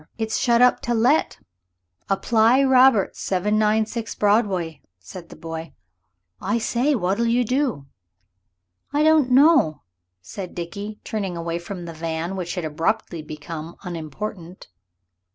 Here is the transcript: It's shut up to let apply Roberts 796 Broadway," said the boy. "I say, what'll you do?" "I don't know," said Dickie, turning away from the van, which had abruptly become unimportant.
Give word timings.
It's 0.17 0.39
shut 0.39 0.63
up 0.63 0.79
to 0.81 0.95
let 0.95 1.37
apply 2.09 2.63
Roberts 2.63 3.21
796 3.21 4.15
Broadway," 4.15 4.81
said 4.97 5.29
the 5.29 5.35
boy. 5.35 5.75
"I 6.41 6.57
say, 6.57 6.95
what'll 6.95 7.27
you 7.27 7.43
do?" 7.43 7.85
"I 8.91 9.03
don't 9.03 9.29
know," 9.29 9.83
said 10.19 10.55
Dickie, 10.55 10.97
turning 11.03 11.37
away 11.37 11.59
from 11.59 11.85
the 11.85 11.93
van, 11.93 12.35
which 12.35 12.55
had 12.55 12.65
abruptly 12.65 13.21
become 13.21 13.75
unimportant. 13.83 14.69